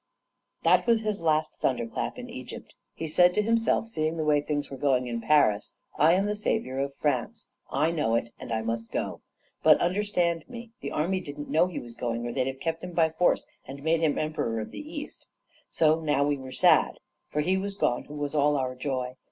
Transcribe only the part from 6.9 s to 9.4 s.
France; I know it, and I must go.'